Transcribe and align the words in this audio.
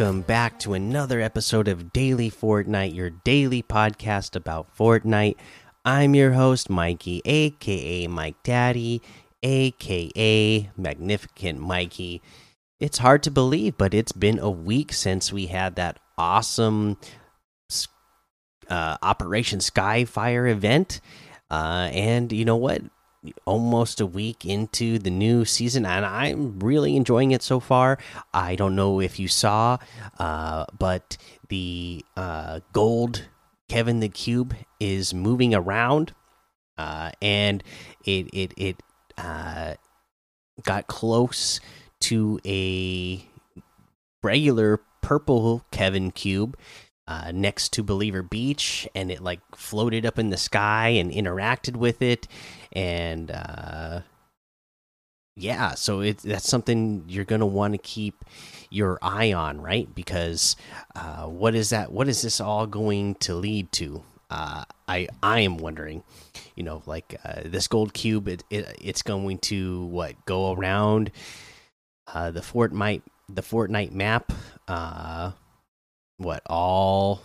Welcome 0.00 0.22
back 0.22 0.58
to 0.60 0.72
another 0.72 1.20
episode 1.20 1.68
of 1.68 1.92
Daily 1.92 2.30
Fortnite, 2.30 2.94
your 2.94 3.10
daily 3.10 3.62
podcast 3.62 4.34
about 4.34 4.74
Fortnite. 4.74 5.36
I'm 5.84 6.14
your 6.14 6.32
host, 6.32 6.70
Mikey, 6.70 7.20
aka 7.26 8.06
Mike 8.06 8.42
Daddy, 8.42 9.02
aka 9.42 10.70
Magnificent 10.74 11.60
Mikey. 11.60 12.22
It's 12.78 12.96
hard 12.96 13.22
to 13.24 13.30
believe, 13.30 13.76
but 13.76 13.92
it's 13.92 14.12
been 14.12 14.38
a 14.38 14.48
week 14.48 14.94
since 14.94 15.34
we 15.34 15.48
had 15.48 15.76
that 15.76 15.98
awesome 16.16 16.96
uh, 18.70 18.96
Operation 19.02 19.58
Skyfire 19.58 20.50
event. 20.50 21.02
Uh, 21.50 21.90
and 21.92 22.32
you 22.32 22.46
know 22.46 22.56
what? 22.56 22.80
Almost 23.44 24.00
a 24.00 24.06
week 24.06 24.46
into 24.46 24.98
the 24.98 25.10
new 25.10 25.44
season 25.44 25.84
and 25.84 26.06
i'm 26.06 26.58
really 26.60 26.96
enjoying 26.96 27.32
it 27.32 27.42
so 27.42 27.60
far. 27.60 27.98
I 28.32 28.54
don't 28.54 28.74
know 28.74 28.98
if 29.00 29.18
you 29.18 29.28
saw 29.28 29.76
uh, 30.18 30.64
but 30.78 31.18
the 31.48 32.04
uh, 32.16 32.60
gold 32.72 33.28
kevin 33.68 34.00
the 34.00 34.08
cube 34.08 34.54
is 34.78 35.12
moving 35.12 35.54
around 35.54 36.14
uh, 36.78 37.10
and 37.20 37.62
it 38.04 38.28
it 38.32 38.54
it 38.56 38.82
uh, 39.18 39.74
got 40.62 40.86
close 40.86 41.60
to 42.00 42.40
a 42.46 43.22
regular 44.22 44.80
purple 45.02 45.64
kevin 45.70 46.10
cube 46.10 46.56
uh, 47.10 47.32
next 47.34 47.72
to 47.72 47.82
Believer 47.82 48.22
Beach, 48.22 48.86
and 48.94 49.10
it 49.10 49.20
like 49.20 49.40
floated 49.56 50.06
up 50.06 50.16
in 50.16 50.30
the 50.30 50.36
sky 50.36 50.90
and 50.90 51.10
interacted 51.10 51.74
with 51.74 52.02
it, 52.02 52.28
and 52.72 53.32
uh, 53.32 54.02
yeah, 55.34 55.74
so 55.74 56.00
it 56.02 56.18
that's 56.18 56.48
something 56.48 57.04
you're 57.08 57.24
gonna 57.24 57.46
want 57.46 57.74
to 57.74 57.78
keep 57.78 58.24
your 58.70 58.96
eye 59.02 59.32
on, 59.32 59.60
right? 59.60 59.92
Because 59.92 60.54
uh, 60.94 61.24
what 61.24 61.56
is 61.56 61.70
that? 61.70 61.90
What 61.90 62.08
is 62.08 62.22
this 62.22 62.40
all 62.40 62.68
going 62.68 63.16
to 63.16 63.34
lead 63.34 63.72
to? 63.72 64.04
Uh, 64.30 64.62
I 64.86 65.08
I 65.20 65.40
am 65.40 65.58
wondering, 65.58 66.04
you 66.54 66.62
know, 66.62 66.80
like 66.86 67.18
uh, 67.24 67.40
this 67.44 67.66
gold 67.66 67.92
cube, 67.92 68.28
it, 68.28 68.44
it 68.50 68.76
it's 68.80 69.02
going 69.02 69.38
to 69.38 69.86
what 69.86 70.14
go 70.26 70.52
around 70.52 71.10
uh, 72.06 72.30
the 72.30 72.40
Fortnite 72.40 73.02
the 73.28 73.42
Fortnite 73.42 73.90
map. 73.90 74.32
Uh, 74.68 75.32
what 76.20 76.42
all 76.46 77.22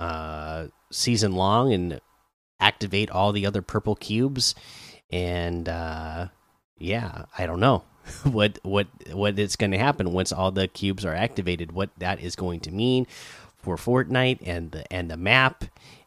uh 0.00 0.66
season 0.90 1.32
long 1.32 1.72
and 1.72 2.00
activate 2.60 3.10
all 3.10 3.32
the 3.32 3.46
other 3.46 3.62
purple 3.62 3.96
cubes? 3.96 4.54
And 5.10 5.68
uh 5.68 6.28
yeah 6.78 7.24
i 7.36 7.46
don't 7.46 7.60
know 7.60 7.84
what 8.24 8.58
what 8.62 8.86
what 9.12 9.38
is 9.38 9.56
going 9.56 9.70
to 9.70 9.78
happen 9.78 10.12
once 10.12 10.32
all 10.32 10.50
the 10.50 10.68
cubes 10.68 11.04
are 11.04 11.14
activated 11.14 11.72
what 11.72 11.90
that 11.98 12.20
is 12.20 12.36
going 12.36 12.60
to 12.60 12.70
mean 12.70 13.06
for 13.56 13.76
fortnite 13.76 14.38
and 14.46 14.70
the 14.72 14.90
and 14.92 15.10
the 15.10 15.16
map 15.16 15.64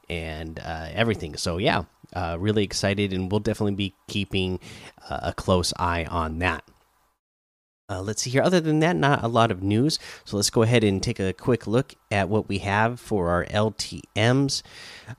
and 0.10 0.60
uh 0.60 0.88
everything. 0.94 1.38
So 1.38 1.58
yeah 1.58 1.84
uh 2.14 2.38
really 2.40 2.64
excited 2.64 3.14
and 3.14 3.32
we'll 3.32 3.40
definitely 3.40 3.76
be 3.76 3.94
keeping 4.08 4.60
uh, 5.10 5.20
a 5.24 5.34
close 5.34 5.74
eye 5.78 6.06
on 6.06 6.40
that 6.40 6.64
uh, 7.92 8.02
let's 8.02 8.22
see 8.22 8.30
here. 8.30 8.42
Other 8.42 8.62
than 8.62 8.80
that, 8.80 8.96
not 8.96 9.22
a 9.24 9.28
lot 9.28 9.52
of 9.52 9.62
news. 9.62 10.00
So 10.24 10.38
let's 10.38 10.50
go 10.50 10.62
ahead 10.62 10.84
and 10.84 11.04
take 11.04 11.20
a 11.20 11.34
quick 11.34 11.68
look 11.68 11.94
at 12.10 12.30
what 12.30 12.48
we 12.48 12.60
have 12.60 13.00
for 13.00 13.30
our 13.30 13.46
LTMs. 13.46 14.62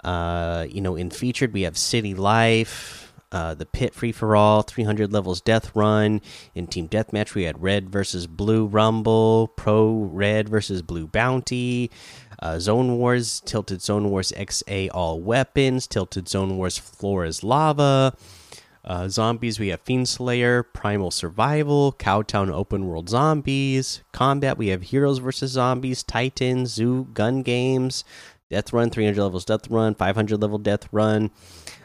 Uh, 0.02 0.66
you 0.68 0.80
know, 0.80 0.96
in 0.96 1.10
featured, 1.10 1.52
we 1.52 1.62
have 1.62 1.76
City 1.76 2.14
Life, 2.14 3.12
uh, 3.30 3.52
the 3.52 3.66
Pit 3.66 3.94
Free 3.94 4.10
for 4.10 4.34
All, 4.34 4.62
300 4.62 5.12
levels 5.12 5.42
Death 5.42 5.76
Run. 5.76 6.22
In 6.54 6.66
Team 6.66 6.88
Deathmatch, 6.88 7.34
we 7.34 7.42
had 7.42 7.62
Red 7.62 7.90
versus 7.90 8.26
Blue 8.26 8.64
Rumble, 8.64 9.48
Pro 9.48 9.92
Red 9.92 10.48
versus 10.48 10.80
Blue 10.80 11.06
Bounty. 11.06 11.90
Uh, 12.40 12.58
Zone 12.58 12.96
Wars, 12.96 13.40
Tilted 13.40 13.82
Zone 13.82 14.10
Wars 14.10 14.32
XA 14.32 14.88
All 14.92 15.20
Weapons, 15.20 15.86
Tilted 15.86 16.26
Zone 16.26 16.56
Wars 16.56 16.78
Floor 16.78 17.26
is 17.26 17.44
Lava. 17.44 18.16
Uh, 18.84 19.08
zombies, 19.08 19.60
we 19.60 19.68
have 19.68 19.80
Fiend 19.80 20.08
Slayer, 20.08 20.62
Primal 20.62 21.12
Survival, 21.12 21.92
Cowtown 21.92 22.52
Open 22.52 22.86
World 22.86 23.08
Zombies. 23.08 24.02
Combat, 24.12 24.58
we 24.58 24.68
have 24.68 24.82
Heroes 24.82 25.18
vs. 25.18 25.52
Zombies, 25.52 26.02
Titans, 26.02 26.72
Zoo, 26.72 27.06
Gun 27.14 27.42
Games, 27.42 28.04
Death 28.50 28.72
Run, 28.72 28.90
300 28.90 29.22
levels 29.22 29.44
Death 29.44 29.70
Run, 29.70 29.94
500 29.94 30.40
level 30.40 30.58
Death 30.58 30.88
Run, 30.90 31.30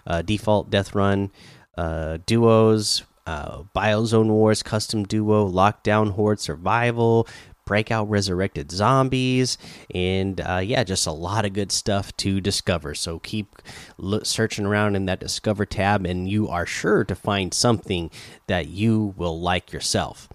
uh, 0.07 0.24
Default 0.24 0.72
Death 0.72 0.96
Run, 0.96 1.30
uh, 1.78 2.18
Duos, 2.25 3.03
uh, 3.28 3.63
Biozone 3.75 4.30
Wars, 4.30 4.63
Custom 4.63 5.03
Duo, 5.03 5.47
Lockdown 5.47 6.12
Horde 6.12 6.40
Survival, 6.40 7.28
breakout 7.67 8.09
resurrected 8.09 8.72
zombies 8.72 9.57
and 9.94 10.41
uh, 10.41 10.61
yeah 10.63 10.83
just 10.83 11.05
a 11.05 11.11
lot 11.11 11.45
of 11.45 11.53
good 11.53 11.72
stuff 11.72 12.16
to 12.17 12.41
discover. 12.41 12.95
So 12.95 13.19
keep 13.19 13.61
searching 14.23 14.66
around 14.66 14.95
in 14.95 15.05
that 15.05 15.19
discover 15.19 15.66
tab 15.66 16.06
and 16.06 16.27
you 16.27 16.47
are 16.47 16.66
sure 16.66 17.03
to 17.03 17.13
find 17.13 17.53
something 17.53 18.09
that 18.47 18.67
you 18.67 19.13
will 19.17 19.39
like 19.39 19.72
yourself. 19.72 20.27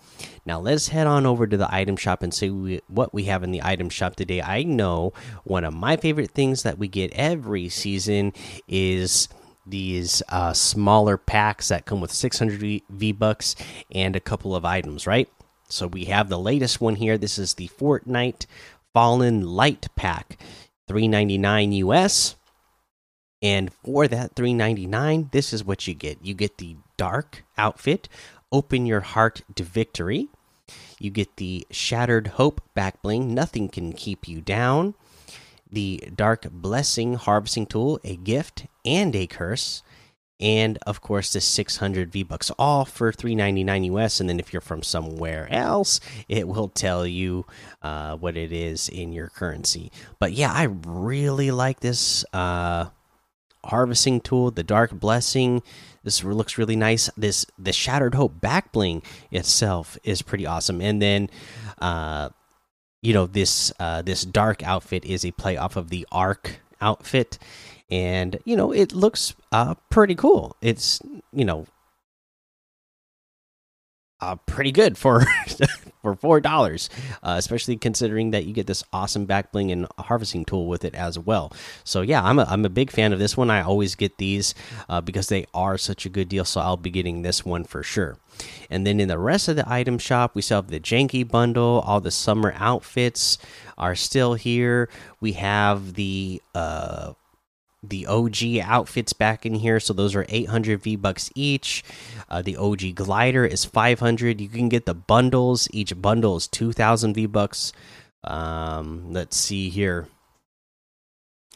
Now 0.44 0.60
let's 0.60 0.88
head 0.88 1.06
on 1.06 1.26
over 1.26 1.47
to 1.47 1.56
the 1.56 1.72
item 1.75 1.97
shop 1.97 2.22
and 2.22 2.32
see 2.32 2.81
what 2.87 3.15
we 3.15 3.25
have 3.25 3.42
in 3.42 3.50
the 3.50 3.62
item 3.62 3.88
shop 3.88 4.15
today. 4.15 4.42
I 4.42 4.62
know 4.62 5.12
one 5.44 5.65
of 5.65 5.75
my 5.75 5.97
favorite 5.97 6.32
things 6.32 6.62
that 6.62 6.78
we 6.78 6.88
get 6.88 7.12
every 7.15 7.69
season 7.69 8.32
is 8.69 9.28
these 9.65 10.22
uh, 10.28 10.53
smaller 10.53 11.16
packs 11.16 11.69
that 11.69 11.87
come 11.87 12.00
with 12.00 12.10
600 12.10 12.82
v 12.88 13.12
bucks 13.12 13.54
and 13.91 14.16
a 14.16 14.21
couple 14.21 14.56
of 14.56 14.65
items 14.65 15.06
right 15.06 15.28
so 15.72 15.87
we 15.87 16.05
have 16.05 16.28
the 16.28 16.38
latest 16.38 16.81
one 16.83 16.97
here. 16.97 17.16
This 17.16 17.38
is 17.38 17.55
the 17.55 17.69
Fortnite 17.69 18.44
Fallen 18.93 19.41
Light 19.41 19.88
Pack, 19.97 20.38
399 20.87 21.72
US. 21.72 22.37
And 23.41 23.72
for 23.72 24.06
that 24.06 24.37
399, 24.37 25.31
this 25.33 25.53
is 25.53 25.65
what 25.65 25.88
you 25.88 25.94
get. 25.94 26.19
You 26.22 26.34
get 26.34 26.59
the 26.59 26.77
dark 26.99 27.44
outfit, 27.56 28.09
open 28.53 28.84
your 28.84 29.00
heart 29.00 29.41
to 29.55 29.65
victory. 29.65 30.28
You 31.00 31.10
get 31.10 31.37
the 31.38 31.66
shattered 31.71 32.28
hope 32.28 32.60
back 32.75 33.00
bling, 33.00 33.34
nothing 33.34 33.71
can 33.71 33.94
keep 33.94 34.28
you 34.28 34.43
down. 34.43 34.94
The 35.71 36.04
dark 36.15 36.50
blessing 36.50 37.15
harvesting 37.15 37.65
tool, 37.65 37.99
a 38.04 38.16
gift 38.16 38.66
and 38.84 39.16
a 39.16 39.27
curse 39.27 39.83
and 40.42 40.76
of 40.86 41.00
course 41.00 41.32
the 41.32 41.41
600 41.41 42.10
V 42.10 42.25
bucks 42.25 42.50
all 42.58 42.84
for 42.84 43.12
399 43.12 43.84
US 43.84 44.20
and 44.20 44.28
then 44.28 44.41
if 44.41 44.53
you're 44.53 44.60
from 44.60 44.82
somewhere 44.82 45.47
else 45.50 46.00
it 46.28 46.48
will 46.48 46.69
tell 46.69 47.06
you 47.06 47.47
uh, 47.80 48.16
what 48.16 48.36
it 48.36 48.53
is 48.53 48.88
in 48.88 49.12
your 49.12 49.28
currency. 49.28 49.91
But 50.19 50.32
yeah 50.32 50.53
I 50.53 50.64
really 50.64 51.50
like 51.50 51.80
this 51.80 52.25
uh, 52.34 52.86
harvesting 53.64 54.20
tool 54.20 54.50
the 54.50 54.64
dark 54.64 54.91
blessing. 54.91 55.62
This 56.03 56.25
looks 56.25 56.59
really 56.59 56.76
nice. 56.76 57.09
This 57.16 57.47
the 57.56 57.72
shattered 57.72 58.16
hope 58.16 58.41
back 58.41 58.72
bling 58.72 59.03
itself 59.30 59.97
is 60.03 60.20
pretty 60.20 60.44
awesome. 60.44 60.80
And 60.80 61.00
then 61.00 61.30
uh, 61.78 62.30
you 63.00 63.14
know 63.14 63.26
this 63.26 63.72
uh, 63.78 64.03
this 64.03 64.24
dark 64.24 64.64
outfit 64.64 65.04
is 65.04 65.24
a 65.24 65.30
play 65.30 65.56
off 65.56 65.76
of 65.76 65.91
the 65.91 66.06
arc 66.10 66.60
outfit 66.80 67.38
and 67.92 68.38
you 68.47 68.56
know 68.56 68.72
it 68.72 68.94
looks 68.94 69.34
uh, 69.53 69.75
pretty 69.91 70.14
cool. 70.14 70.56
It's 70.62 71.00
you 71.30 71.44
know 71.44 71.66
uh, 74.22 74.36
pretty 74.47 74.72
good 74.72 74.97
for 74.97 75.24
for 76.03 76.15
four 76.15 76.41
dollars, 76.41 76.89
uh, 77.22 77.34
especially 77.36 77.77
considering 77.77 78.30
that 78.30 78.47
you 78.47 78.54
get 78.54 78.66
this 78.66 78.83
awesome 78.94 79.27
back 79.27 79.53
bling 79.53 79.71
and 79.71 79.86
harvesting 79.98 80.47
tool 80.47 80.68
with 80.68 80.86
it 80.86 80.94
as 80.94 81.18
well. 81.18 81.53
So 81.84 82.00
yeah, 82.00 82.22
I'm 82.24 82.39
a 82.39 82.44
I'm 82.44 82.65
a 82.65 82.71
big 82.71 82.91
fan 82.91 83.12
of 83.12 83.18
this 83.18 83.36
one. 83.36 83.50
I 83.50 83.60
always 83.60 83.95
get 83.95 84.16
these 84.16 84.54
uh, 84.88 85.03
because 85.03 85.28
they 85.28 85.45
are 85.53 85.77
such 85.77 86.06
a 86.06 86.09
good 86.09 86.30
deal. 86.30 86.47
So 86.47 86.62
I'll 86.62 86.78
be 86.78 86.91
getting 86.91 87.21
this 87.21 87.45
one 87.45 87.62
for 87.65 87.83
sure. 87.83 88.16
And 88.71 88.86
then 88.86 89.00
in 89.00 89.09
the 89.09 89.18
rest 89.18 89.48
of 89.48 89.56
the 89.56 89.71
item 89.71 89.98
shop, 89.98 90.34
we 90.34 90.41
still 90.41 90.62
have 90.62 90.68
the 90.68 90.80
janky 90.80 91.28
bundle. 91.28 91.84
All 91.86 92.00
the 92.00 92.10
summer 92.10 92.54
outfits 92.56 93.36
are 93.77 93.95
still 93.95 94.33
here. 94.33 94.88
We 95.21 95.33
have 95.33 95.92
the 95.92 96.41
uh 96.54 97.12
the 97.83 98.07
OG 98.07 98.59
outfits 98.63 99.13
back 99.13 99.45
in 99.45 99.55
here. 99.55 99.81
So 99.81 99.93
those 99.93 100.15
are 100.15 100.25
800 100.29 100.83
V 100.83 100.97
bucks 100.97 101.31
each. 101.34 101.83
Uh, 102.29 102.43
the 102.43 102.57
OG 102.57 102.95
glider 102.95 103.45
is 103.45 103.65
500. 103.65 104.41
You 104.41 104.49
can 104.49 104.69
get 104.69 104.87
the 104.87 104.95
bundles. 104.95 105.69
Each 105.73 106.01
bundle 106.01 106.37
is 106.37 106.47
2,000 106.49 107.15
V 107.15 107.27
bucks. 107.27 107.73
Um, 108.25 109.13
let's 109.13 109.37
see 109.37 109.69
here. 109.69 110.07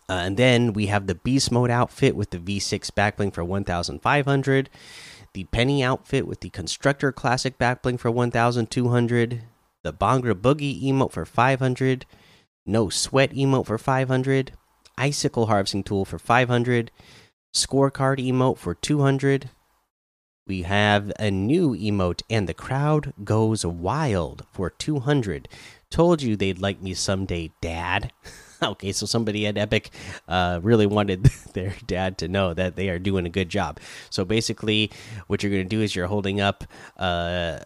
Uh, 0.08 0.14
and 0.14 0.36
then 0.36 0.72
we 0.72 0.86
have 0.86 1.06
the 1.06 1.14
beast 1.14 1.50
mode 1.50 1.70
outfit 1.70 2.14
with 2.14 2.30
the 2.30 2.38
V6 2.38 2.90
backbling 2.90 3.32
for 3.32 3.44
1,500. 3.44 4.70
The 5.32 5.44
penny 5.44 5.82
outfit 5.82 6.26
with 6.26 6.40
the 6.40 6.50
constructor 6.50 7.12
classic 7.12 7.58
backbling 7.58 7.98
for 7.98 8.10
1,200. 8.10 9.42
The 9.82 9.92
Bhangra 9.92 10.34
boogie 10.34 10.82
emote 10.82 11.12
for 11.12 11.24
500. 11.24 12.06
No 12.64 12.88
sweat 12.88 13.32
emote 13.32 13.66
for 13.66 13.78
500 13.78 14.52
icicle 14.98 15.46
harvesting 15.46 15.82
tool 15.82 16.04
for 16.04 16.18
500 16.18 16.90
scorecard 17.54 18.18
emote 18.18 18.58
for 18.58 18.74
200 18.74 19.50
we 20.46 20.62
have 20.62 21.12
a 21.18 21.28
new 21.30 21.74
emote, 21.74 22.22
and 22.30 22.48
the 22.48 22.54
crowd 22.54 23.12
goes 23.24 23.66
wild 23.66 24.46
for 24.52 24.70
200. 24.70 25.48
Told 25.90 26.22
you 26.22 26.36
they'd 26.36 26.60
like 26.60 26.80
me 26.80 26.94
someday, 26.94 27.50
Dad. 27.60 28.12
okay, 28.62 28.92
so 28.92 29.06
somebody 29.06 29.46
at 29.46 29.58
Epic 29.58 29.90
uh, 30.28 30.60
really 30.62 30.86
wanted 30.86 31.24
their 31.52 31.74
dad 31.86 32.18
to 32.18 32.28
know 32.28 32.54
that 32.54 32.76
they 32.76 32.88
are 32.90 33.00
doing 33.00 33.26
a 33.26 33.30
good 33.30 33.48
job. 33.48 33.80
So 34.08 34.24
basically, 34.24 34.92
what 35.26 35.42
you're 35.42 35.52
going 35.52 35.68
to 35.68 35.76
do 35.76 35.82
is 35.82 35.96
you're 35.96 36.06
holding 36.06 36.40
up. 36.40 36.62
Uh, 36.96 37.60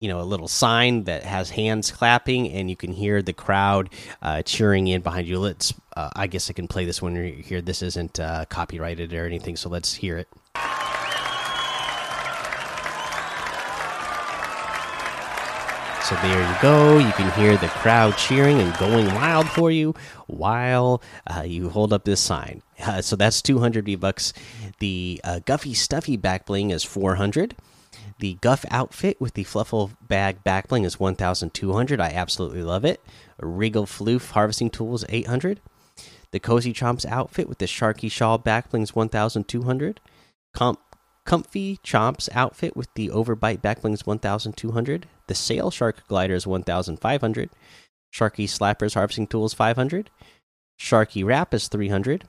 you 0.00 0.08
know, 0.08 0.20
a 0.20 0.22
little 0.22 0.48
sign 0.48 1.04
that 1.04 1.24
has 1.24 1.50
hands 1.50 1.90
clapping, 1.90 2.50
and 2.52 2.70
you 2.70 2.76
can 2.76 2.92
hear 2.92 3.20
the 3.20 3.32
crowd 3.32 3.90
uh, 4.22 4.42
cheering 4.42 4.86
in 4.86 5.02
behind 5.02 5.26
you. 5.26 5.40
Let's, 5.40 5.74
uh, 5.96 6.10
I 6.14 6.28
guess 6.28 6.48
I 6.48 6.52
can 6.52 6.68
play 6.68 6.84
this 6.84 7.02
you're 7.02 7.24
here. 7.24 7.60
This 7.60 7.82
isn't 7.82 8.20
uh, 8.20 8.44
copyrighted 8.46 9.12
or 9.12 9.26
anything, 9.26 9.56
so 9.56 9.68
let's 9.68 9.94
hear 9.94 10.16
it. 10.18 10.28
So 16.04 16.14
there 16.22 16.40
you 16.40 16.56
go. 16.62 16.96
You 16.96 17.12
can 17.12 17.30
hear 17.32 17.58
the 17.58 17.68
crowd 17.68 18.16
cheering 18.16 18.60
and 18.60 18.74
going 18.78 19.06
wild 19.14 19.46
for 19.46 19.70
you 19.70 19.94
while 20.26 21.02
uh, 21.26 21.42
you 21.42 21.68
hold 21.68 21.92
up 21.92 22.04
this 22.04 22.20
sign. 22.20 22.62
So 23.02 23.16
that's 23.16 23.42
200 23.42 23.84
V 23.84 23.96
bucks. 23.96 24.32
The 24.78 25.20
uh, 25.24 25.40
Guffy 25.44 25.74
Stuffy 25.74 26.16
back 26.16 26.46
bling 26.46 26.70
is 26.70 26.84
400. 26.84 27.56
The 28.18 28.34
Guff 28.40 28.64
outfit 28.70 29.20
with 29.20 29.34
the 29.34 29.44
Fluffle 29.44 29.92
bag 30.00 30.42
back 30.42 30.68
bling 30.68 30.84
is 30.84 30.98
1,200. 30.98 32.00
I 32.00 32.10
absolutely 32.10 32.62
love 32.62 32.84
it. 32.84 33.00
Regal 33.38 33.86
Floof 33.86 34.32
harvesting 34.32 34.70
tools 34.70 35.04
800. 35.08 35.60
The 36.32 36.40
Cozy 36.40 36.72
Chomps 36.72 37.06
outfit 37.06 37.48
with 37.48 37.58
the 37.58 37.66
Sharky 37.66 38.10
Shawl 38.10 38.38
back 38.38 38.70
bling 38.70 38.82
is 38.82 38.94
1,200. 38.94 40.00
Comp 40.52 40.80
Comfy 41.24 41.76
Chomps 41.84 42.28
outfit 42.32 42.74
with 42.74 42.88
the 42.94 43.08
Overbite 43.08 43.60
back 43.60 43.82
bling 43.82 43.92
is 43.92 44.06
1,200. 44.06 45.06
The 45.26 45.34
Sail 45.34 45.70
Shark 45.70 46.06
glider 46.08 46.34
is 46.34 46.46
1,500. 46.46 47.50
Sharky 48.12 48.44
Slappers 48.48 48.94
harvesting 48.94 49.26
tools 49.26 49.52
500. 49.52 50.10
Sharky 50.80 51.24
Wrap 51.24 51.52
is 51.52 51.68
300. 51.68 52.24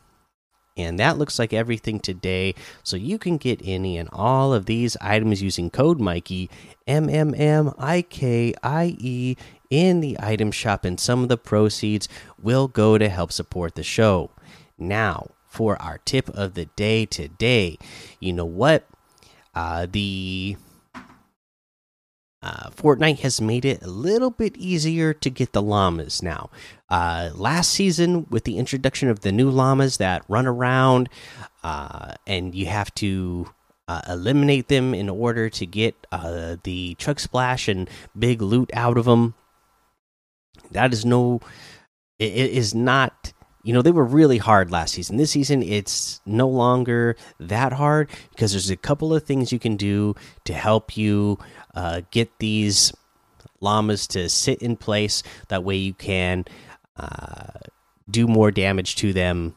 And 0.79 0.97
that 0.99 1.17
looks 1.17 1.37
like 1.37 1.53
everything 1.53 1.99
today. 1.99 2.55
So 2.83 2.95
you 2.95 3.17
can 3.19 3.37
get 3.37 3.61
any 3.63 3.97
and 3.97 4.09
all 4.13 4.53
of 4.53 4.65
these 4.65 4.95
items 5.01 5.41
using 5.41 5.69
code 5.69 5.99
Mikey, 5.99 6.49
M 6.87 7.09
M 7.09 7.35
M 7.35 7.73
I 7.77 8.01
K 8.01 8.53
I 8.63 8.95
E, 8.97 9.35
in 9.69 9.99
the 9.99 10.17
item 10.19 10.51
shop, 10.51 10.83
and 10.85 10.99
some 10.99 11.21
of 11.21 11.29
the 11.29 11.37
proceeds 11.37 12.09
will 12.41 12.67
go 12.67 12.97
to 12.97 13.07
help 13.09 13.31
support 13.31 13.75
the 13.75 13.83
show. 13.83 14.31
Now, 14.77 15.31
for 15.47 15.79
our 15.81 15.99
tip 15.99 16.29
of 16.29 16.53
the 16.53 16.65
day 16.65 17.05
today, 17.05 17.77
you 18.19 18.33
know 18.33 18.45
what? 18.45 18.87
Uh, 19.53 19.85
the 19.91 20.55
uh, 22.41 22.69
Fortnite 22.69 23.19
has 23.19 23.41
made 23.41 23.65
it 23.65 23.83
a 23.83 23.89
little 23.89 24.29
bit 24.29 24.55
easier 24.55 25.13
to 25.13 25.29
get 25.29 25.51
the 25.51 25.61
llamas 25.61 26.23
now. 26.23 26.49
Uh, 26.89 27.31
last 27.33 27.71
season, 27.71 28.25
with 28.29 28.45
the 28.45 28.57
introduction 28.57 29.09
of 29.09 29.21
the 29.21 29.31
new 29.31 29.49
llamas 29.49 29.97
that 29.97 30.23
run 30.29 30.47
around, 30.47 31.09
uh, 31.63 32.13
and 32.25 32.55
you 32.55 32.67
have 32.67 32.93
to 32.95 33.49
uh, 33.89 34.01
eliminate 34.07 34.69
them 34.69 34.93
in 34.93 35.09
order 35.09 35.49
to 35.49 35.65
get 35.65 36.07
uh, 36.11 36.55
the 36.63 36.95
chug 36.95 37.19
splash 37.19 37.67
and 37.67 37.89
big 38.17 38.41
loot 38.41 38.69
out 38.73 38.97
of 38.97 39.05
them. 39.05 39.33
That 40.71 40.93
is 40.93 41.03
no, 41.03 41.41
it, 42.19 42.31
it 42.31 42.51
is 42.51 42.73
not 42.73 43.33
you 43.63 43.73
know 43.73 43.81
they 43.81 43.91
were 43.91 44.05
really 44.05 44.37
hard 44.37 44.71
last 44.71 44.93
season. 44.93 45.17
This 45.17 45.31
season 45.31 45.61
it's 45.61 46.21
no 46.25 46.47
longer 46.47 47.15
that 47.39 47.73
hard 47.73 48.09
because 48.31 48.51
there's 48.51 48.69
a 48.69 48.77
couple 48.77 49.13
of 49.13 49.23
things 49.23 49.51
you 49.51 49.59
can 49.59 49.75
do 49.75 50.15
to 50.45 50.53
help 50.53 50.95
you 50.95 51.37
uh, 51.75 52.01
get 52.11 52.39
these 52.39 52.93
llamas 53.59 54.07
to 54.07 54.29
sit 54.29 54.61
in 54.61 54.75
place. 54.77 55.23
That 55.49 55.63
way 55.63 55.75
you 55.75 55.93
can 55.93 56.45
uh, 56.95 57.59
do 58.09 58.27
more 58.27 58.51
damage 58.51 58.95
to 58.97 59.13
them 59.13 59.55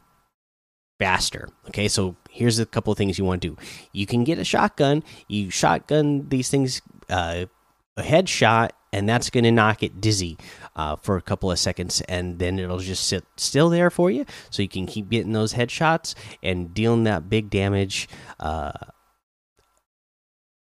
faster. 0.99 1.49
Okay 1.69 1.87
so 1.87 2.15
here's 2.29 2.59
a 2.59 2.65
couple 2.65 2.91
of 2.91 2.97
things 2.97 3.17
you 3.17 3.25
want 3.25 3.41
to 3.41 3.49
do. 3.49 3.57
You 3.93 4.05
can 4.05 4.23
get 4.23 4.37
a 4.37 4.43
shotgun. 4.43 5.03
You 5.27 5.49
shotgun 5.49 6.27
these 6.27 6.49
things 6.49 6.81
uh, 7.09 7.45
a 7.95 8.01
headshot 8.01 8.71
and 8.93 9.09
that's 9.09 9.29
going 9.29 9.43
to 9.43 9.51
knock 9.51 9.83
it 9.83 9.99
dizzy 9.99 10.37
uh, 10.75 10.95
for 10.95 11.17
a 11.17 11.21
couple 11.21 11.51
of 11.51 11.59
seconds, 11.59 12.01
and 12.01 12.39
then 12.39 12.59
it'll 12.59 12.79
just 12.79 13.07
sit 13.07 13.25
still 13.35 13.69
there 13.69 13.89
for 13.89 14.09
you, 14.09 14.25
so 14.49 14.61
you 14.61 14.69
can 14.69 14.85
keep 14.85 15.09
getting 15.09 15.33
those 15.33 15.53
headshots 15.53 16.15
and 16.41 16.73
dealing 16.73 17.03
that 17.03 17.29
big 17.29 17.49
damage. 17.49 18.07
Uh, 18.39 18.71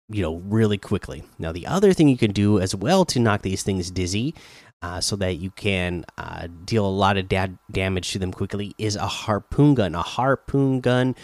you 0.10 0.22
know, 0.22 0.36
really 0.36 0.78
quickly. 0.78 1.24
Now, 1.38 1.52
the 1.52 1.68
other 1.68 1.92
thing 1.92 2.08
you 2.08 2.18
can 2.18 2.32
do 2.32 2.60
as 2.60 2.74
well 2.74 3.04
to 3.06 3.20
knock 3.20 3.42
these 3.42 3.64
things 3.64 3.92
dizzy, 3.92 4.36
uh, 4.82 5.02
so 5.02 5.16
that 5.18 5.36
you 5.36 5.52
can 5.52 6.06
uh, 6.18 6.48
deal 6.66 6.86
a 6.86 6.88
lot 6.88 7.18
of 7.18 7.28
da 7.28 7.48
damage 7.72 8.12
to 8.12 8.20
them 8.20 8.32
quickly, 8.32 8.74
is 8.78 8.96
a 8.96 9.08
harpoon 9.08 9.76
gun. 9.76 9.96
A 9.96 10.02
harpoon 10.02 10.80
gun 10.80 11.16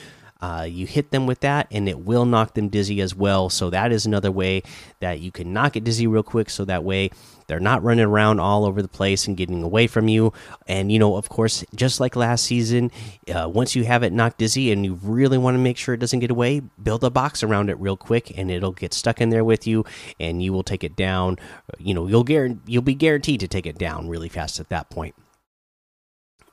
uh, 0.43 0.63
you 0.63 0.85
hit 0.85 1.11
them 1.11 1.25
with 1.25 1.39
that, 1.39 1.67
and 1.71 1.87
it 1.87 1.99
will 1.99 2.25
knock 2.25 2.53
them 2.53 2.67
dizzy 2.67 2.99
as 2.99 3.15
well. 3.15 3.49
So 3.49 3.69
that 3.69 3.93
is 3.93 4.05
another 4.05 4.29
way 4.29 4.61
that 4.99 5.21
you 5.21 5.31
can 5.31 5.53
knock 5.53 5.77
it 5.77 5.85
dizzy 5.85 6.05
real 6.05 6.21
quick. 6.21 6.49
So 6.49 6.65
that 6.65 6.83
way 6.83 7.11
they're 7.47 7.61
not 7.61 7.81
running 7.81 8.03
around 8.03 8.41
all 8.41 8.65
over 8.65 8.81
the 8.81 8.89
place 8.89 9.25
and 9.25 9.37
getting 9.37 9.63
away 9.63 9.87
from 9.87 10.09
you. 10.09 10.33
And 10.67 10.91
you 10.91 10.99
know, 10.99 11.15
of 11.15 11.29
course, 11.29 11.63
just 11.73 12.01
like 12.01 12.17
last 12.17 12.43
season, 12.43 12.91
uh, 13.33 13.47
once 13.47 13.73
you 13.73 13.85
have 13.85 14.03
it 14.03 14.11
knocked 14.11 14.37
dizzy 14.37 14.69
and 14.73 14.83
you 14.83 14.99
really 15.01 15.37
want 15.37 15.55
to 15.55 15.59
make 15.59 15.77
sure 15.77 15.95
it 15.95 16.01
doesn't 16.01 16.19
get 16.19 16.31
away, 16.31 16.59
build 16.59 17.05
a 17.05 17.09
box 17.09 17.41
around 17.41 17.69
it 17.69 17.79
real 17.79 17.95
quick, 17.95 18.37
and 18.37 18.51
it'll 18.51 18.73
get 18.73 18.93
stuck 18.93 19.21
in 19.21 19.29
there 19.29 19.45
with 19.45 19.65
you, 19.65 19.85
and 20.19 20.43
you 20.43 20.51
will 20.51 20.63
take 20.63 20.83
it 20.83 20.97
down. 20.97 21.39
You 21.79 21.93
know, 21.93 22.05
you'll 22.05 22.25
guarantee 22.25 22.59
you'll 22.67 22.81
be 22.81 22.95
guaranteed 22.95 23.39
to 23.39 23.47
take 23.47 23.65
it 23.65 23.77
down 23.77 24.09
really 24.09 24.27
fast 24.27 24.59
at 24.59 24.67
that 24.67 24.89
point. 24.89 25.15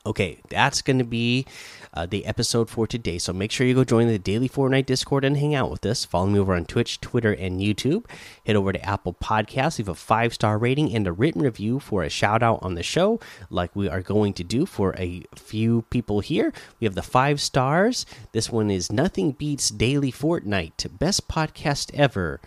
Okay, 0.03 0.41
that's 0.49 0.81
going 0.81 0.97
to 0.97 1.03
be 1.03 1.45
uh, 1.93 2.05
the 2.05 2.25
episode 2.25 2.69
for 2.69 2.87
today. 2.87 3.17
So 3.17 3.33
make 3.33 3.51
sure 3.51 3.67
you 3.67 3.75
go 3.75 3.83
join 3.83 4.07
the 4.07 4.17
Daily 4.17 4.47
Fortnite 4.47 4.85
Discord 4.85 5.25
and 5.25 5.37
hang 5.37 5.53
out 5.53 5.69
with 5.69 5.85
us. 5.85 6.05
Follow 6.05 6.27
me 6.27 6.39
over 6.39 6.53
on 6.53 6.65
Twitch, 6.65 7.01
Twitter, 7.01 7.33
and 7.33 7.59
YouTube. 7.59 8.05
Head 8.45 8.55
over 8.55 8.71
to 8.71 8.85
Apple 8.85 9.13
Podcasts, 9.13 9.77
leave 9.77 9.89
a 9.89 9.95
five 9.95 10.33
star 10.33 10.57
rating 10.57 10.93
and 10.95 11.07
a 11.07 11.11
written 11.11 11.41
review 11.41 11.79
for 11.79 12.03
a 12.03 12.09
shout 12.09 12.41
out 12.41 12.59
on 12.61 12.75
the 12.75 12.83
show, 12.83 13.19
like 13.49 13.75
we 13.75 13.89
are 13.89 14.01
going 14.01 14.33
to 14.33 14.43
do 14.43 14.65
for 14.65 14.95
a 14.97 15.23
few 15.35 15.83
people 15.89 16.21
here. 16.21 16.53
We 16.79 16.85
have 16.85 16.95
the 16.95 17.01
five 17.01 17.41
stars. 17.41 18.05
This 18.31 18.49
one 18.49 18.71
is 18.71 18.91
Nothing 18.91 19.31
Beats 19.31 19.69
Daily 19.69 20.11
Fortnite, 20.11 20.97
best 20.97 21.27
podcast 21.27 21.91
ever. 21.93 22.39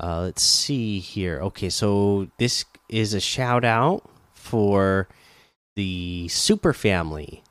Uh, 0.00 0.22
let's 0.22 0.42
see 0.42 1.00
here. 1.00 1.40
Okay, 1.40 1.70
so 1.70 2.28
this 2.38 2.64
is 2.88 3.14
a 3.14 3.20
shout 3.20 3.64
out 3.64 4.08
for 4.32 5.08
the 5.74 6.28
super 6.28 6.72
family. 6.72 7.42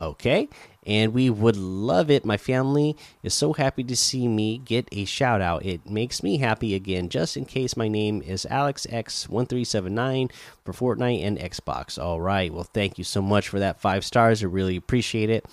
Okay, 0.00 0.48
and 0.86 1.12
we 1.12 1.28
would 1.28 1.56
love 1.56 2.10
it. 2.10 2.24
My 2.24 2.38
family 2.38 2.96
is 3.22 3.34
so 3.34 3.52
happy 3.52 3.84
to 3.84 3.94
see 3.94 4.28
me 4.28 4.56
get 4.56 4.88
a 4.92 5.04
shout 5.04 5.42
out. 5.42 5.66
It 5.66 5.90
makes 5.90 6.22
me 6.22 6.38
happy 6.38 6.74
again, 6.74 7.10
just 7.10 7.36
in 7.36 7.44
case 7.44 7.76
my 7.76 7.86
name 7.86 8.22
is 8.22 8.46
AlexX1379 8.50 10.32
for 10.64 10.72
Fortnite 10.72 11.22
and 11.22 11.38
Xbox. 11.38 12.02
All 12.02 12.20
right, 12.20 12.52
well, 12.52 12.64
thank 12.64 12.96
you 12.96 13.04
so 13.04 13.20
much 13.20 13.48
for 13.48 13.58
that 13.58 13.80
five 13.80 14.02
stars. 14.04 14.42
I 14.42 14.46
really 14.46 14.76
appreciate 14.76 15.28
it. 15.28 15.44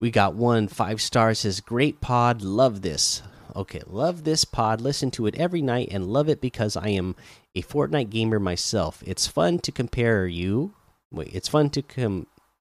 We 0.00 0.10
got 0.10 0.34
one 0.34 0.66
five 0.66 1.00
stars. 1.00 1.38
Says 1.40 1.60
great 1.60 2.00
pod. 2.00 2.42
Love 2.42 2.82
this. 2.82 3.22
Okay, 3.54 3.80
love 3.86 4.24
this 4.24 4.44
pod. 4.44 4.80
Listen 4.80 5.12
to 5.12 5.26
it 5.26 5.36
every 5.36 5.62
night 5.62 5.88
and 5.92 6.08
love 6.08 6.28
it 6.28 6.40
because 6.40 6.76
I 6.76 6.88
am 6.88 7.14
a 7.54 7.62
Fortnite 7.62 8.10
gamer 8.10 8.40
myself. 8.40 9.04
It's 9.06 9.28
fun 9.28 9.60
to 9.60 9.70
compare 9.72 10.26
you 10.26 10.74
Wait, 11.12 11.30
it's 11.32 11.48
fun 11.48 11.70
to 11.70 11.82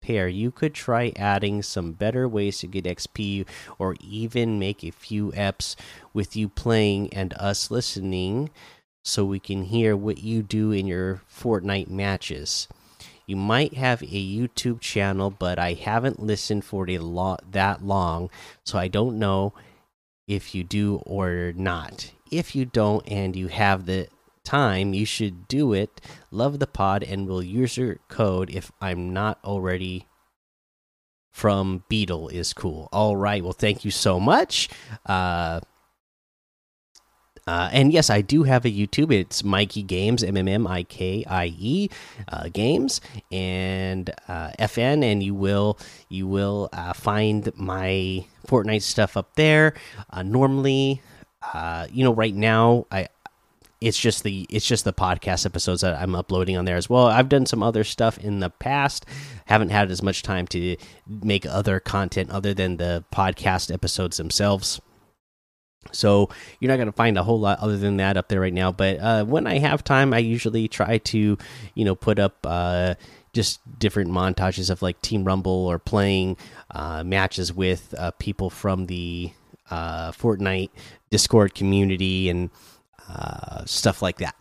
compare. 0.05 0.27
You 0.27 0.51
could 0.51 0.73
try 0.75 1.11
adding 1.15 1.63
some 1.63 1.93
better 1.93 2.27
ways 2.27 2.59
to 2.59 2.67
get 2.67 2.85
XP 2.85 3.45
or 3.79 3.95
even 3.99 4.59
make 4.59 4.83
a 4.83 4.91
few 4.91 5.31
EPs 5.31 5.75
with 6.13 6.35
you 6.35 6.47
playing 6.47 7.11
and 7.11 7.33
us 7.33 7.71
listening 7.71 8.51
so 9.03 9.25
we 9.25 9.39
can 9.39 9.63
hear 9.63 9.95
what 9.97 10.19
you 10.19 10.43
do 10.43 10.71
in 10.71 10.85
your 10.85 11.21
Fortnite 11.31 11.89
matches. 11.89 12.67
You 13.25 13.35
might 13.35 13.73
have 13.73 14.03
a 14.03 14.05
YouTube 14.05 14.79
channel, 14.79 15.31
but 15.31 15.57
I 15.57 15.73
haven't 15.73 16.21
listened 16.21 16.65
for 16.65 16.87
a 16.87 16.99
lot 16.99 17.51
that 17.51 17.83
long, 17.83 18.29
so 18.63 18.77
I 18.77 18.87
don't 18.87 19.17
know 19.17 19.53
if 20.27 20.53
you 20.53 20.63
do 20.63 21.01
or 21.05 21.51
not. 21.55 22.11
If 22.29 22.55
you 22.55 22.65
don't 22.65 23.07
and 23.07 23.35
you 23.35 23.47
have 23.47 23.87
the 23.87 24.07
time, 24.45 24.93
you 24.93 25.05
should 25.05 25.47
do 25.47 25.73
it. 25.73 25.99
Love 26.31 26.59
the 26.59 26.67
pod 26.67 27.03
and 27.03 27.27
will 27.27 27.43
use 27.43 27.75
your 27.75 27.97
code 28.07 28.49
if 28.49 28.71
I'm 28.79 29.11
not 29.11 29.39
already 29.43 30.07
from 31.35 31.83
Beetle 31.89 32.29
is 32.29 32.53
cool. 32.53 32.87
All 32.93 33.17
right. 33.17 33.43
Well, 33.43 33.51
thank 33.51 33.83
you 33.83 33.91
so 33.91 34.21
much. 34.21 34.69
Uh, 35.05 35.59
uh, 37.47 37.69
and 37.73 37.91
yes, 37.91 38.09
I 38.09 38.21
do 38.21 38.43
have 38.43 38.65
a 38.65 38.71
YouTube. 38.71 39.11
It's 39.11 39.43
Mikey 39.43 39.83
Games, 39.83 40.23
M 40.23 40.37
M 40.37 40.47
M 40.47 40.65
I 40.65 40.83
K 40.83 41.23
I 41.27 41.53
E 41.59 41.89
uh, 42.29 42.49
Games, 42.51 43.01
and 43.31 44.09
uh, 44.27 44.51
FN, 44.57 45.03
and 45.03 45.21
you 45.21 45.35
will 45.35 45.77
you 46.09 46.25
will 46.25 46.69
uh, 46.73 46.93
find 46.93 47.51
my 47.55 48.25
Fortnite 48.47 48.81
stuff 48.81 49.15
up 49.15 49.35
there. 49.35 49.75
Uh, 50.09 50.23
normally, 50.23 51.01
uh, 51.53 51.85
you 51.91 52.03
know, 52.03 52.13
right 52.13 52.33
now 52.33 52.87
I 52.89 53.09
it's 53.81 53.99
just 53.99 54.23
the 54.23 54.45
it's 54.49 54.65
just 54.65 54.85
the 54.85 54.93
podcast 54.93 55.45
episodes 55.45 55.81
that 55.81 56.01
I'm 56.01 56.15
uploading 56.15 56.57
on 56.57 56.65
there 56.65 56.77
as 56.77 56.89
well. 56.89 57.07
I've 57.07 57.29
done 57.29 57.45
some 57.45 57.61
other 57.61 57.83
stuff 57.83 58.17
in 58.17 58.39
the 58.39 58.49
past. 58.49 59.05
Haven't 59.45 59.69
had 59.69 59.91
as 59.91 60.01
much 60.01 60.23
time 60.23 60.47
to 60.47 60.77
make 61.07 61.45
other 61.45 61.79
content 61.79 62.31
other 62.31 62.53
than 62.53 62.77
the 62.77 63.03
podcast 63.13 63.73
episodes 63.73 64.17
themselves. 64.17 64.81
So 65.91 66.29
you're 66.59 66.69
not 66.69 66.77
going 66.77 66.87
to 66.87 66.93
find 66.93 67.17
a 67.17 67.23
whole 67.23 67.39
lot 67.39 67.59
other 67.59 67.77
than 67.77 67.97
that 67.97 68.17
up 68.17 68.27
there 68.27 68.41
right 68.41 68.53
now. 68.53 68.71
But 68.71 68.99
uh, 68.99 69.25
when 69.25 69.45
I 69.45 69.59
have 69.59 69.83
time, 69.83 70.13
I 70.13 70.19
usually 70.19 70.67
try 70.67 70.97
to, 70.97 71.37
you 71.75 71.85
know, 71.85 71.95
put 71.95 72.17
up 72.17 72.37
uh, 72.43 72.95
just 73.33 73.59
different 73.77 74.09
montages 74.09 74.69
of 74.69 74.81
like 74.81 75.01
Team 75.01 75.23
Rumble 75.23 75.67
or 75.67 75.77
playing 75.77 76.37
uh, 76.71 77.03
matches 77.03 77.53
with 77.53 77.93
uh, 77.97 78.11
people 78.11 78.49
from 78.49 78.87
the 78.87 79.31
uh, 79.69 80.11
Fortnite 80.11 80.69
Discord 81.09 81.53
community 81.53 82.29
and 82.29 82.49
uh, 83.09 83.65
stuff 83.65 84.01
like 84.01 84.17
that. 84.17 84.35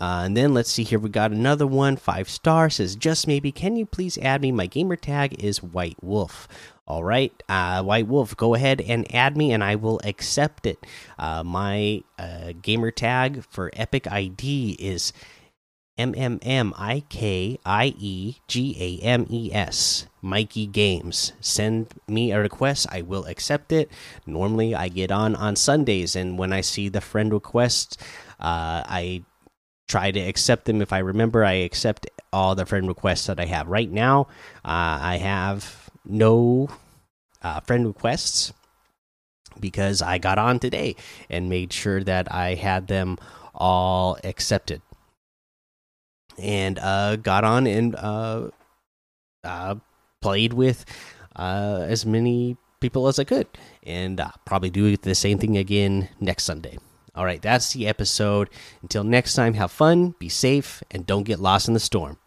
Uh, 0.00 0.22
and 0.24 0.36
then 0.36 0.54
let's 0.54 0.70
see 0.70 0.84
here. 0.84 0.98
We 0.98 1.08
got 1.08 1.32
another 1.32 1.66
one. 1.66 1.96
Five 1.96 2.28
star 2.28 2.70
says, 2.70 2.96
just 2.96 3.26
maybe. 3.26 3.52
Can 3.52 3.76
you 3.76 3.86
please 3.86 4.18
add 4.18 4.42
me? 4.42 4.52
My 4.52 4.66
gamer 4.66 4.96
tag 4.96 5.42
is 5.42 5.62
White 5.62 5.96
Wolf. 6.02 6.48
All 6.86 7.02
right, 7.02 7.32
uh, 7.48 7.82
White 7.82 8.08
Wolf, 8.08 8.36
go 8.36 8.54
ahead 8.54 8.82
and 8.82 9.12
add 9.14 9.38
me, 9.38 9.52
and 9.52 9.64
I 9.64 9.74
will 9.74 10.02
accept 10.04 10.66
it. 10.66 10.84
Uh, 11.18 11.42
my 11.42 12.02
uh, 12.18 12.52
gamer 12.60 12.90
tag 12.90 13.42
for 13.48 13.70
Epic 13.72 14.06
ID 14.06 14.76
is 14.78 15.14
M 15.96 16.12
M 16.16 16.40
M 16.42 16.74
I 16.76 17.04
K 17.08 17.58
I 17.64 17.94
E 17.98 18.36
G 18.48 18.76
A 18.80 19.04
M 19.04 19.26
E 19.30 19.50
S. 19.52 20.06
Mikey 20.20 20.66
Games. 20.66 21.32
Send 21.40 21.94
me 22.08 22.32
a 22.32 22.40
request. 22.40 22.86
I 22.90 23.02
will 23.02 23.26
accept 23.26 23.70
it. 23.70 23.90
Normally, 24.26 24.74
I 24.74 24.88
get 24.88 25.12
on 25.12 25.36
on 25.36 25.54
Sundays, 25.54 26.16
and 26.16 26.38
when 26.38 26.52
I 26.52 26.62
see 26.62 26.88
the 26.88 27.00
friend 27.00 27.32
requests, 27.32 27.96
uh, 28.40 28.82
I 28.88 29.22
try 29.86 30.10
to 30.10 30.20
accept 30.20 30.64
them. 30.64 30.82
If 30.82 30.92
I 30.92 30.98
remember, 30.98 31.44
I 31.44 31.52
accept 31.52 32.06
all 32.32 32.54
the 32.56 32.66
friend 32.66 32.88
requests 32.88 33.26
that 33.26 33.38
I 33.38 33.44
have. 33.44 33.68
Right 33.68 33.90
now, 33.90 34.22
uh, 34.64 34.98
I 35.00 35.18
have 35.18 35.90
no 36.04 36.70
uh, 37.42 37.60
friend 37.60 37.86
requests 37.86 38.52
because 39.60 40.02
I 40.02 40.18
got 40.18 40.38
on 40.38 40.58
today 40.58 40.96
and 41.30 41.48
made 41.48 41.72
sure 41.72 42.02
that 42.02 42.32
I 42.32 42.54
had 42.54 42.88
them 42.88 43.18
all 43.54 44.18
accepted 44.24 44.82
and 46.38 46.78
uh, 46.78 47.16
got 47.16 47.44
on 47.44 47.66
and 47.66 47.94
uh, 47.96 48.50
uh, 49.42 49.76
played 50.20 50.52
with 50.52 50.84
uh, 51.36 51.84
as 51.88 52.04
many 52.06 52.56
people 52.80 53.08
as 53.08 53.18
I 53.18 53.24
could, 53.24 53.46
and 53.82 54.20
probably 54.44 54.70
do 54.70 54.96
the 54.96 55.14
same 55.14 55.38
thing 55.38 55.56
again 55.56 56.08
next 56.20 56.44
Sunday. 56.44 56.78
All 57.14 57.24
right, 57.24 57.40
that's 57.40 57.72
the 57.72 57.86
episode. 57.86 58.50
Until 58.82 59.04
next 59.04 59.34
time, 59.34 59.54
have 59.54 59.70
fun, 59.70 60.14
be 60.18 60.28
safe, 60.28 60.82
and 60.90 61.06
don't 61.06 61.22
get 61.22 61.38
lost 61.38 61.68
in 61.68 61.74
the 61.74 61.80
storm. 61.80 62.18